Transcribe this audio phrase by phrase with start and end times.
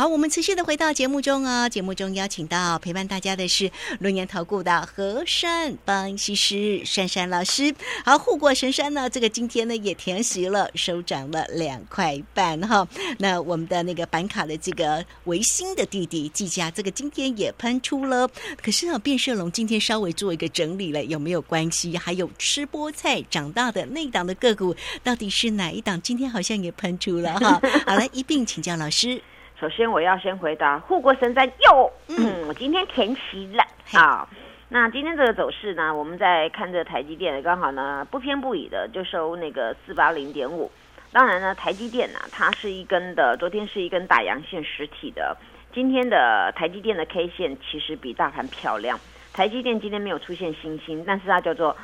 [0.00, 1.68] 好，我们持续的回到节目中哦。
[1.68, 7.74] 节目中邀请到陪伴大家的是龙岩投顾的和善帮西施珊珊老师。
[8.02, 12.88] 好，护国神山呢，这个今天呢也填息了，收涨了两块半哈。
[13.18, 18.26] 那我们的那个板卡的这个维新的弟弟季佳，这个今天也喷出了。
[18.62, 21.94] 可是呢，变色龙今天稍微做一个整理了，有没有关系？
[21.98, 24.74] 还有吃菠菜长大的那档的个股，
[25.04, 26.00] 到底是哪一档？
[26.00, 27.60] 今天好像也喷出了哈。
[27.84, 29.20] 好来一并请教老师。
[29.60, 34.26] 首先，我要先回答护国神山又，嗯，我今天填齐了啊。
[34.70, 40.72] 那今天这个走势呢，我们在看这台积电，刚好呢不偏不倚的就收那个四八零点五。
[41.12, 45.36] 当然呢，台积电呢，它是一根的，昨天是一根大阳线实体的。
[45.74, 48.98] 今天的台积电的 K 线其实比大盘漂亮。
[49.34, 51.76] 台积电今天没有出现星星，但是它叫做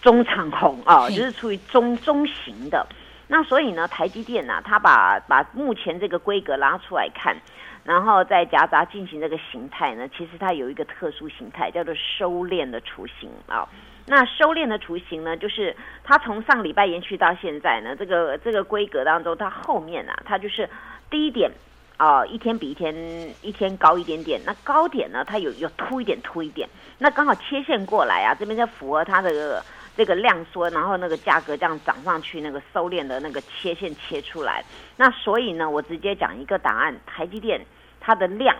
[0.00, 2.86] 中长红啊，就是处于中中型的。
[3.28, 7.36] 那所以呢，台积电呢，它把把目前这个规格拉出来看，
[7.82, 13.68] 然后再夹杂进行这个形态呢，其实它有一个特殊形态，叫做收敛的雏形啊。
[14.06, 20.70] 那收敛的雏形呢，就是它从上礼拜延续到现在呢，这个这个规格当中，它后面啊，它就是
[21.10, 21.50] 低点
[21.96, 22.94] 啊，一天比一天
[23.42, 24.40] 一天高一点点。
[24.46, 29.30] 那高点呢，它有有凸一点凸一点，那刚好切线过来啊，这边在符合它的。
[29.30, 29.64] 这个
[30.04, 34.64] 量缩，然后那个价格这样涨上去，那个收敛的那个切线切出来，
[34.96, 37.60] 那所以呢，我直接讲一个答案：台积电
[38.00, 38.54] 它的量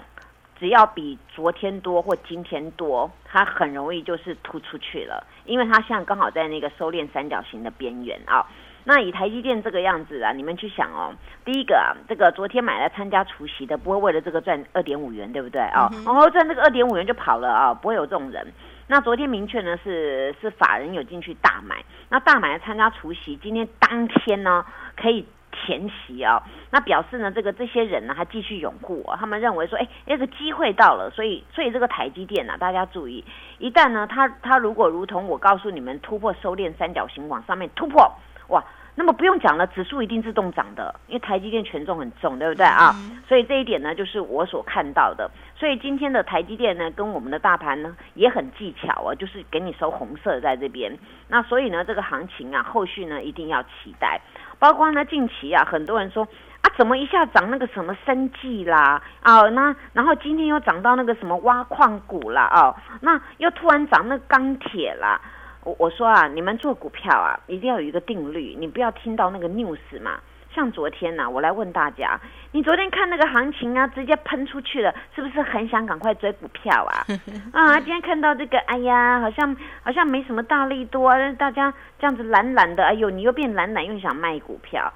[0.58, 8.46] 只要比昨天多或今天多，它很容易就是突出去了，因为它现在刚好在那个收敛三角形的边缘啊。
[8.88, 11.12] 那以台积电这个样子啊，你们去想哦，
[11.44, 15.90] 第一个啊，这个昨天买来参加除夕的，不会为了这个赚二点五元，对不对啊？
[16.06, 18.46] 然后赚这个二点五元就跑了啊，不会有这种人。
[18.88, 24.64] 那昨天明确呢是是法人有进去大买，那大买参加除夕，今天当天呢
[24.96, 33.24] 可以填息啊，那表示呢这个这些人呢还继续拥护我，他们认为说，哎，这个机会到了，所以所以这个台积电呢，大家注意，
[33.58, 38.12] 一旦呢它它如果如同我告诉你们突破收敛三角形往上面突破，
[38.48, 38.62] 哇！
[38.98, 42.94] 那么不用讲了，指数一定自动涨的，因为台积电权重很重，对不对啊？
[43.28, 45.30] 所以这一点呢，就是我所看到的。
[45.54, 50.98] 所以今天的台积电呢，跟我们的大盘呢也很技巧啊，就是给你收红色在这边。
[51.28, 54.18] 那所以呢，这个行情啊，后续呢一定要期待。
[54.58, 56.26] 包括呢近期啊，很多人说
[56.62, 65.20] 啊，怎么一下涨那个什么生技啦啊，那然后今天又涨到那个什么挖矿股啦啊，那又突然涨那钢铁啦。
[65.66, 70.20] 我我说啊，你们做股票啊，一定要有一个定律，你不要听到那个 news 嘛。
[70.54, 72.18] 像昨天呐，我来问大家，
[72.52, 77.04] 你昨天看那个行情啊，直接喷出去了，是不是很想赶快追股票啊？
[77.52, 84.90] 啊，今天看到这个，哎呀，好像好像没什么大力多，大家这样子懒懒的，哎呦，你又变懒懒，又想卖股票，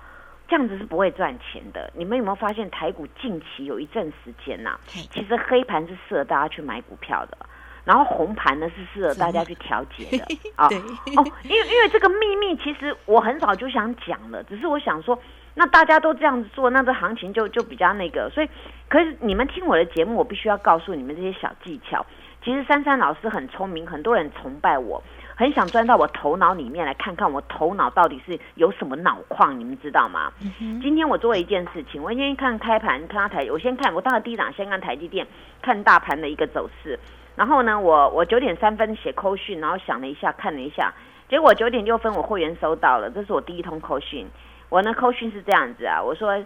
[0.46, 1.90] 这样子是不会赚钱的。
[1.96, 7.36] 你们有没有发现台股近期有一阵时间呐，其实黑盘是适合大家去买股票的。
[7.84, 10.24] 然后红盘呢是适合大家去调节的
[10.56, 15.18] 啊哦，因为因为这个秘密其实我很早就想讲了，只是我想说，
[15.54, 18.48] 那大家都这样子做，那这行情就就比较那个，所以
[18.88, 22.04] 可是你们听我的节目，我必须要告诉你们这些小技巧。
[22.42, 25.02] 其实珊珊老师很聪明，很多人崇拜我，
[25.36, 30.32] 很想钻到我头脑里面来看看我头脑到底是有什么脑矿，你们知道吗？
[30.80, 35.26] 今天我做了一件事情，我今天看开盘，看台，我先看我当然第一档先看台积电，
[35.60, 36.98] 看大盘的一个走势。
[37.40, 40.92] 然后呢，我我九点三分写扣讯，然后想了一下，看了一下，
[41.26, 44.28] 结果九点六分我会员收到了，这是我第一通扣讯。
[44.68, 46.38] 我呢扣讯是这样子啊，我说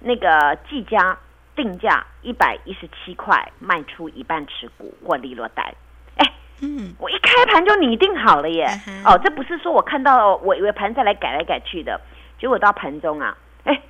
[0.00, 1.16] 那个季家
[1.56, 5.72] 定价一百一十七块，卖出一半持股或利落袋。
[6.18, 8.66] 哎，嗯，我一开盘就拟定好了耶。
[9.06, 11.98] 哦，这不是说我看到我以为盘再来改来改去的，
[12.38, 13.34] 结果到盘中啊，
[13.64, 13.80] 哎，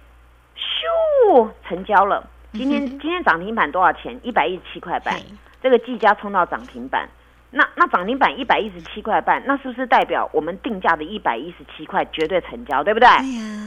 [0.54, 2.24] 咻，成交了。
[2.52, 4.20] 今天今天涨停板多少钱？
[4.22, 5.16] 一百一十七块半。
[5.62, 7.08] 这个技嘉冲到涨停板，
[7.50, 13.08] 那那涨停板一百一十七块半，那是不是代表我们定价的一百一十七块绝对成交，对不对？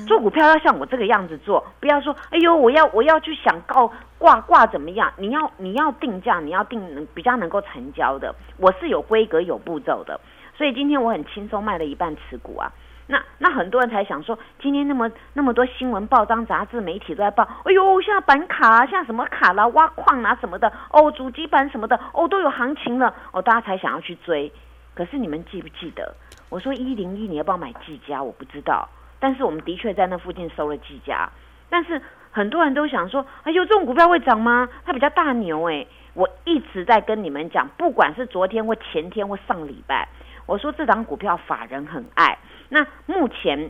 [0.07, 5.11] 做股票要像我这个样子做，不要说哎呦，我要我要去想告挂挂怎么样？
[5.17, 8.33] 你要你要定价，你要定比较能够成交的。
[8.57, 10.19] 我是有规格有步骤的，
[10.57, 12.71] 所以今天我很轻松卖了一半持股啊。
[13.11, 24.49] 那那很多人才想说，今天那么那么多新闻报章杂志媒体都在报，哎呦，现在板卡，现在什么卡啦，挖矿啊什么的，哦，主机板什么的，哦，都有行情了，哦，大家才想要去追。
[24.95, 26.15] 可是你们记不记得，
[26.49, 28.23] 我说一零一你要不要买技嘉？
[28.23, 28.87] 我不知道，
[29.19, 31.29] 但是我们的确在那附近收了技嘉。
[31.69, 34.69] 但是很多人都想说，哎呦，这种股票会涨吗？
[34.85, 35.85] 它比较大牛哎。
[36.13, 40.09] 我一直在跟你们讲，不管是昨天或前天或上礼拜，
[40.45, 42.37] 我说这档股票法人很爱。
[42.73, 43.69] 那目前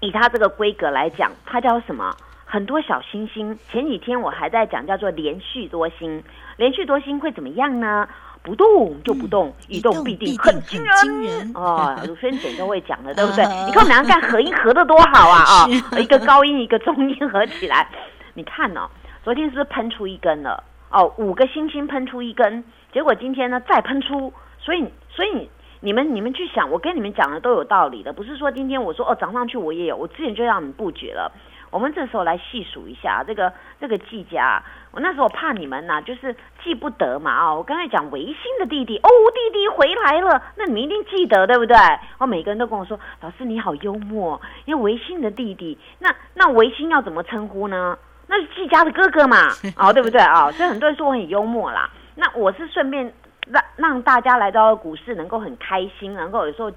[0.00, 2.16] 以它这个规格来讲，它叫什么？
[2.46, 3.58] 很多小星星。
[3.70, 6.24] 前几天我还在讲叫做连续多星，
[6.56, 8.08] 连续多星会怎么样呢？
[8.42, 11.94] 不动就不动，一动必定很惊人哦。
[12.08, 13.44] 鲁轩姐都会讲的，对不对？
[13.66, 15.68] 你看我们两个干合音合的多好啊啊！
[15.98, 17.86] 一个高音一个中音合起来，
[18.32, 18.88] 你看哦，
[19.22, 20.64] 昨天是不是喷出一根了？
[20.90, 25.48] 哦，五个星星喷出一根，结果今天呢再喷出，所以所以
[25.82, 31.30] 你们你们去想，我跟你们讲的都有道理的，不是说今天我说哦涨上去我也有，我之前就让你们布局了。
[31.70, 34.62] 我们这时候来细数一下这个这个季家，
[34.92, 37.54] 我那时候怕你们呐，就是记不得嘛啊！
[37.54, 41.76] 我刚才讲维新的弟弟哦，弟弟回来了，那你们一定记得对不对？
[42.18, 47.98] 哦，每个人都跟我说，老师你好幽默，因为维新的弟弟，那那维新要怎么称呼呢？
[48.28, 49.48] 那是季家的哥哥嘛，
[49.78, 50.52] 哦，对不对啊？
[50.52, 51.90] 所以很多人说我很幽默啦。
[52.14, 53.10] 那我是顺便
[53.46, 56.70] 让让大家来到股市能够很开心，能够有时候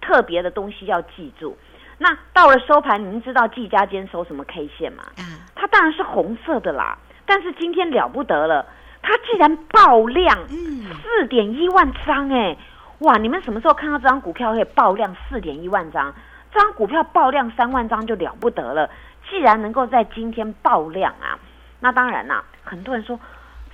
[0.00, 1.56] 特别的东西要记住。
[1.98, 5.04] 那到了收盘，您知道季家今天收什么 K 线吗？
[5.54, 6.98] 它当然是红色的啦。
[7.24, 8.66] 但是今天了不得了，
[9.00, 12.56] 它竟然爆量，四点一万张哎！
[12.98, 16.12] 哇，你们什么时候看到这张股票可以爆量四点一万张？
[16.52, 18.90] 这张股票爆量三万张就了不得了。
[19.30, 21.38] 既然能够在今天爆量啊，
[21.80, 23.18] 那当然啦，很多人说，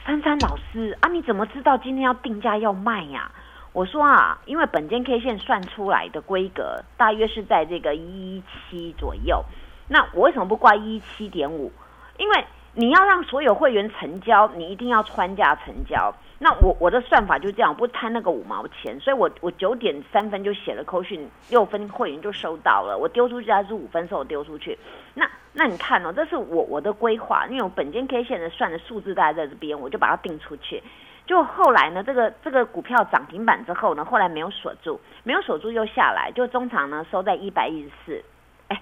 [0.09, 3.31] 珊珊老师啊，你怎么知道今天要定价要卖呀？
[3.75, 9.45] 我说啊，因为本间 K 线算出来的规格大约是在这个一七左右，
[9.87, 11.71] 那我为什么不挂一七点五？
[12.17, 16.11] 因为你要让所有会员成交，你一定要穿价成交。
[16.39, 24.79] 那我我的算法就这样，不贪那个五毛钱，所以我我九点三分就写了扣讯，六分会员就收到了，我丢出去还是五分时候丢出去。
[25.13, 25.29] 那
[25.59, 30.81] 那你看哦，这是我我的规划，因为我本间 K 线的算的数字大概在这边，我就把它定出去。
[31.27, 38.25] 就后来呢，这个这个股票涨停板之后呢，后来没有锁住，没有锁住又下来，就中场呢收在一百一十四。
[38.69, 38.81] 哎，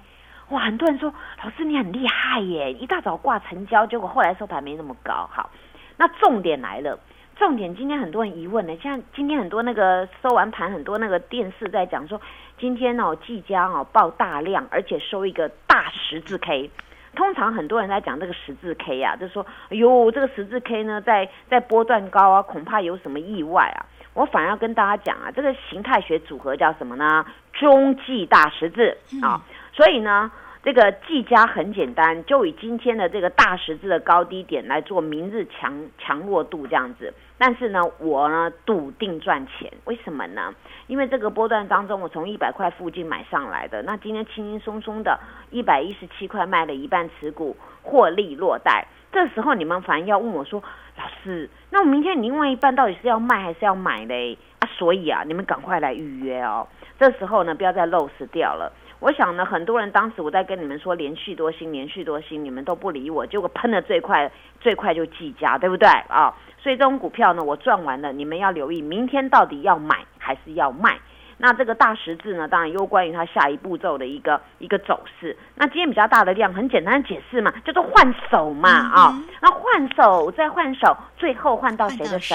[0.50, 5.26] 哇，很多人说老师你很厉害耶，一大早挂成交，结果后来收盘没那么高。
[5.32, 5.48] 好，
[5.96, 6.98] 那重点来了，
[7.36, 12.20] 重点今天很多人疑问呢，像今天很多那个收完盘，很多那个电视在讲说，
[12.58, 16.70] 今天哦即将哦爆大量，而且收一个大十字 K。
[17.14, 23.84] 通常很多人在讲这个十字 K 啊，就说，哎呦，这个十字 K 呢，在在波段高啊，恐怕有什么意外啊。
[24.14, 27.24] 我反而要跟大家讲啊，这个形态学组合叫什么呢？
[27.52, 29.42] 中继大十字啊。
[29.72, 30.30] 所以呢，
[30.66, 37.14] 这个计价很简单，就以今天的这个大十字的高低点来做明日强强弱度这样子。
[37.38, 40.52] 但是呢，我呢笃定赚钱，为什么呢？
[40.88, 45.20] 因为这个波段当中，我从一百块附近买上来的，那今天轻轻松松的
[45.52, 48.88] 一百一十七块卖了一半持股，获利落袋。
[49.12, 50.60] 这时候你们反而要问我说
[50.98, 56.66] ：“老师，那我明天你另外一半到底是要卖还是要买嘞？”啊，所以啊，你们赶快来预约哦。
[56.98, 58.72] 这时候呢，不要再漏失掉了。
[59.06, 66.34] 我想呢，很多人当时我在跟你们说连续多星，连续多星，你们都不理我，结果喷的最快，最快就计价，对不对啊？
[66.58, 70.98] 所以这种股票呢，我赚完了，你们要留意，明天到底要买还是要卖？
[71.38, 75.36] 那这个大十字呢，当然攸关于它下一步骤的一个一个走势。
[75.54, 79.22] 那今天比较大的量，很简单的解释嘛，叫做换手嘛啊。
[79.40, 82.34] 那换手再换手，最后换到谁的手？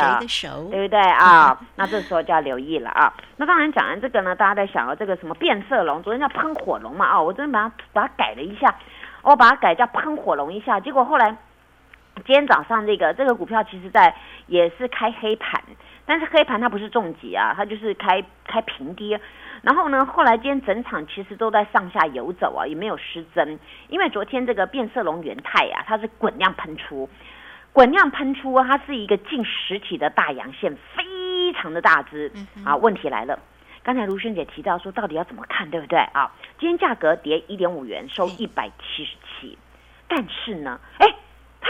[0.69, 1.59] 对不对啊？
[1.75, 3.11] 那这时候就要留意了啊。
[3.37, 8.75] 那当然讲完这个呢，大家在想哦，这个什么变色龙，昨天叫喷火龙嘛啊，我昨天把它把它改了一下，
[9.23, 11.35] 我把它改叫喷火龙一下，结果后来。
[12.25, 14.13] 今天早上这个这个股票其实在
[14.45, 15.63] 也是开黑盘，
[16.05, 19.19] 但是黑盘它不是重疾啊，它就是开开平跌。
[19.61, 23.59] 然后呢，后来今天整场其实都在上下游走啊，也没有失真。
[23.89, 27.07] 因为昨天这个变色龙元泰啊，它是滚量喷出，
[27.71, 32.31] 滚量喷出，它是一个近实体的大阳线，非常的大只
[32.65, 32.75] 啊。
[32.75, 33.37] 问题来了，
[33.83, 36.31] 刚才卢萱姐提到说，到底要怎么看，对不对啊？
[36.59, 39.57] 今天价格跌一点五元，收一百七十七，
[40.07, 41.13] 但是呢，哎。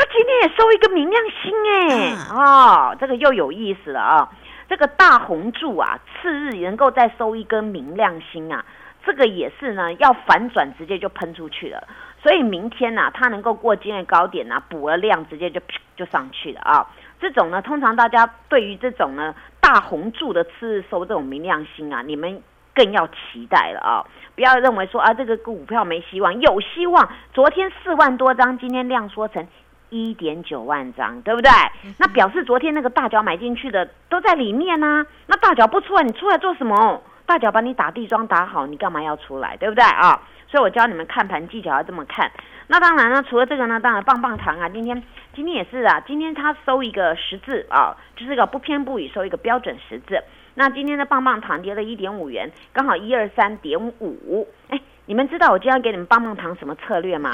[0.02, 4.32] 他今天也收一个明亮星哎，哦，这个又有意思了啊！
[4.68, 8.66] 这个大红柱啊，次日能够再收一根明亮星啊，
[9.06, 11.88] 这个也是呢，要反转直接就喷出去了。
[12.24, 15.62] 所以明天呢，它能够过今天高点呢，补了量，直接就
[15.96, 16.90] 就上去了啊！
[17.20, 22.42] 这种呢，通常大家对于这种呢大红柱的次日收这种明亮星啊，你们
[22.74, 24.04] 更要期待了啊！
[24.34, 27.08] 不要认为说啊，这个股票没希望，有希望。
[27.36, 29.46] 昨天四万多张，今天量缩成。
[29.92, 31.52] 一点九万张，对不对？
[32.00, 35.06] 那表示昨天那个大脚买进去的都在里面呢。
[35.28, 37.04] 那大脚不出来，你出来做什么？
[37.26, 39.56] 大脚把你打地桩打好，你干嘛要出来？
[39.58, 40.20] 对不对啊？
[40.48, 42.30] 所以我教你们看盘技巧要这么看。
[42.68, 45.02] 那当然呢，除了这个呢，当然棒棒糖啊，今天
[45.34, 50.22] 今天也是啊，今天它收一个十字啊，就是个不偏不倚收一个标准十字。
[50.56, 54.48] 那今天的棒棒糖跌了一点五元，刚好一二三点五。
[54.70, 57.32] 哎，你们知道我今天要给你们棒棒糖什么策略吗？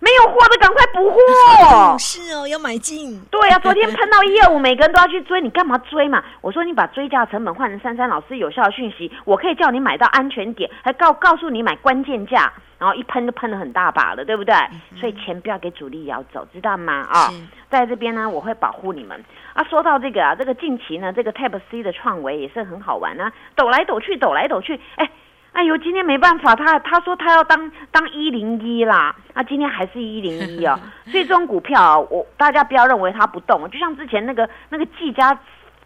[0.00, 1.96] 没有货的赶快补货。
[1.98, 3.20] 是哦，要买进。
[3.30, 6.22] 对呀、昨天喷到一二五，每个人都要去追，你干嘛追嘛？
[6.40, 14.54] 我说你把追价成本换成珊珊老师有效的讯息，我可以叫你买到安全点，还告告诉你买关键价，然后一喷就喷了很大把了，对不对？
[14.98, 17.08] 所以钱不要给主力咬走，知道吗？
[17.10, 19.22] 啊、是在这边呢，我会保护你们
[19.54, 19.64] 啊。
[19.64, 25.10] 说到这个啊，这个近期呢，这个 Type C 的创维也是很好玩啊，抖来抖去，抖来抖去，哎。
[25.52, 35.38] 哎呦，今天没办法，他他说他要当当一零一啦，啊，今天还是一零一哦，所以这种股票啊，我大家不要认为它不动，就像之前那个那个技嘉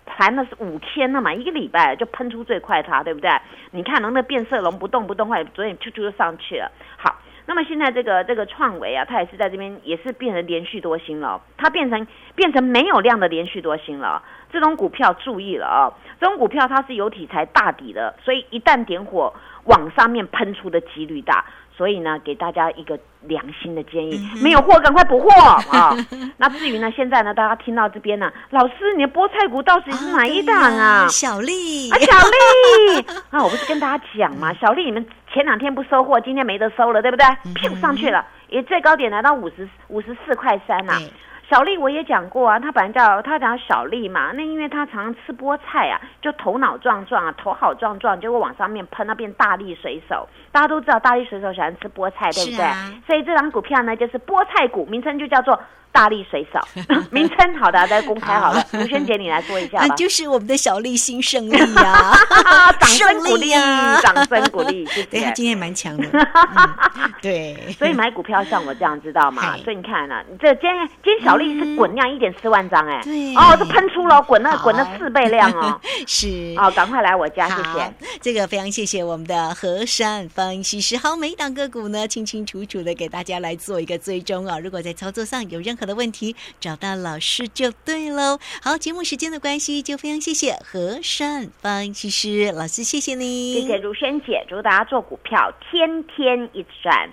[0.07, 3.31] 盘了是五天了嘛，一个礼拜就喷出最快它，对不对？
[3.71, 6.71] 你看，能那个变色龙不动不动，后来昨天突突就上去了。
[6.99, 14.23] 好，那么现在这个这个创维啊，它也是在这边也是变成连续多星了哦，它变成变成没有量的连续多星了哦。
[14.53, 19.33] 这种股票注意了哦，这种股票它是有题材大底的，所以一旦点火
[19.65, 21.45] 往上面喷出的几率大。
[21.77, 25.29] 所以呢，给大家一个良心的建议，没有货赶快补货
[25.77, 25.93] 啊！
[26.39, 31.09] 那至于呢，现在呢，大家听到这边呢，老师，你的菠菜股到底是哪一档啊？
[31.09, 37.27] 小丽啊，小丽啊，我不是跟大家讲嘛， 小丽你们前两天不收货，今天没得收了，对不对？
[37.55, 41.11] 噗上去了，也最高点来到五十五十四块三呐、对
[41.51, 50.29] 小丽我也讲过啊，她本来叫她讲小丽嘛，那因为她常常吃菠菜啊，就头脑壮壮啊，头好壮壮，结果往上面喷，那变大力水手。
[50.53, 52.65] 大家都知道大力水手喜欢吃菠菜，对不对？
[52.65, 55.61] 啊所以这张股票呢，就是菠菜股，名称就叫做
[55.95, 56.61] 大力水手。
[57.13, 58.67] 名称好的，大家公开好了。
[58.75, 59.95] 吴萱姐，你来说一下啊，吧。
[59.95, 62.13] 就是我们的小丽新胜利呀，
[62.81, 65.07] 掌声鼓励啊，掌声鼓励，谢谢。
[65.07, 69.57] 对他今天也蛮强的，嗯对，所以买股票像我这样，知道吗？
[69.59, 80.97] 所以你看啊、你这今天今天小丽是滚量一点四万张哎、对哦，这喷出了，滚了滚了四倍量哦，是哦，赶快来我家，谢谢。，这个非常谢谢我们的和山分析师。
[80.97, 84.59] 好，每一档个股呢，清清楚楚的给大家来做一个追踪啊。
[84.59, 88.39] 如果在操作上有任何的问题，找到老师就对喽。
[88.63, 97.11] 好，节目时间的关系，就非常谢谢和善方医师老师，谢谢你，谢谢如萱姐，祝大家做股票天天一赚。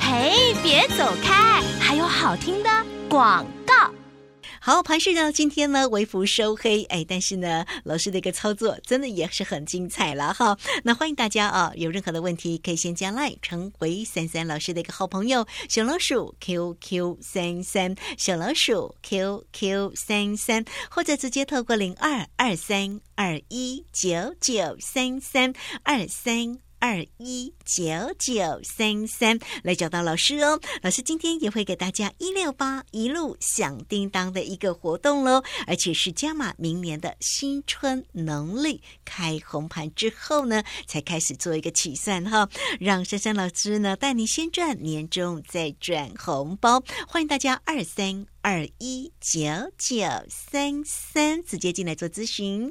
[0.00, 2.70] 嘿，别走开，还有好听的
[3.08, 3.57] 广告。
[4.60, 10.58] 好，盘市呢，今天呢微幅收黑，哎，但是呢，老师的一个操作真的也是很精彩了哈。
[10.82, 26.67] 那欢迎大家啊，有任何的问题可以先加赖成为三三老师的一个好朋友，小老鼠 QQ 三三，小老鼠 QQ 三三，或者直接透过零二二三二一九九三三二三。
[26.78, 27.84] 二一九
[28.18, 29.38] 九三三。
[29.62, 42.48] 来找到老师哦，老师今天也会给大家一六八一路响叮当的一个活动喽，而且是加码明年的新春农历开红盘之后呢，才开始做一个起算哈，
[42.80, 49.40] 让珊珊老师呢带你先赚年终再赚红包，欢迎大家二三二一九
[49.76, 52.70] 九三三直接进来做咨询。